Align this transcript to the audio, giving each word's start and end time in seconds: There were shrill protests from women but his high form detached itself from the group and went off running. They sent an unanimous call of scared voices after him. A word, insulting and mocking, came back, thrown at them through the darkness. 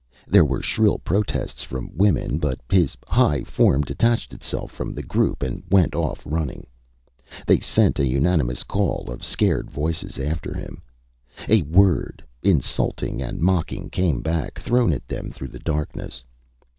There 0.27 0.43
were 0.43 0.63
shrill 0.63 0.97
protests 0.97 1.61
from 1.61 1.95
women 1.95 2.39
but 2.39 2.59
his 2.71 2.97
high 3.05 3.43
form 3.43 3.83
detached 3.83 4.33
itself 4.33 4.71
from 4.71 4.93
the 4.95 5.03
group 5.03 5.43
and 5.43 5.61
went 5.69 5.93
off 5.93 6.23
running. 6.25 6.65
They 7.45 7.59
sent 7.59 7.99
an 7.99 8.07
unanimous 8.07 8.63
call 8.63 9.11
of 9.11 9.23
scared 9.23 9.69
voices 9.69 10.17
after 10.17 10.55
him. 10.55 10.81
A 11.47 11.61
word, 11.61 12.23
insulting 12.41 13.21
and 13.21 13.41
mocking, 13.41 13.91
came 13.91 14.21
back, 14.21 14.57
thrown 14.57 14.91
at 14.91 15.07
them 15.07 15.29
through 15.29 15.49
the 15.49 15.59
darkness. 15.59 16.23